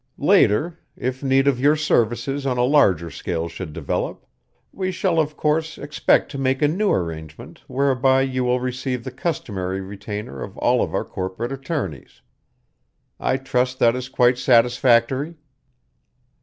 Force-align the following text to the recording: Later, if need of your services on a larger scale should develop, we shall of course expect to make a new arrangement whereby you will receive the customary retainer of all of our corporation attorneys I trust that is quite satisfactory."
Later, 0.17 0.79
if 0.97 1.21
need 1.21 1.47
of 1.47 1.59
your 1.59 1.75
services 1.75 2.47
on 2.47 2.57
a 2.57 2.63
larger 2.63 3.11
scale 3.11 3.47
should 3.47 3.71
develop, 3.71 4.25
we 4.73 4.91
shall 4.91 5.19
of 5.19 5.37
course 5.37 5.77
expect 5.77 6.31
to 6.31 6.39
make 6.39 6.63
a 6.63 6.67
new 6.67 6.91
arrangement 6.91 7.61
whereby 7.67 8.21
you 8.21 8.43
will 8.43 8.59
receive 8.59 9.03
the 9.03 9.11
customary 9.11 9.79
retainer 9.79 10.41
of 10.41 10.57
all 10.57 10.81
of 10.81 10.95
our 10.95 11.05
corporation 11.05 11.53
attorneys 11.53 12.21
I 13.19 13.37
trust 13.37 13.77
that 13.77 13.95
is 13.95 14.09
quite 14.09 14.39
satisfactory." 14.39 15.35